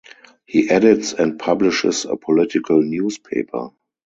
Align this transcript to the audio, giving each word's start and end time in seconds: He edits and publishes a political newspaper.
He 0.47 0.67
edits 0.67 1.13
and 1.13 1.37
publishes 1.37 2.05
a 2.05 2.17
political 2.17 2.81
newspaper. 2.81 3.69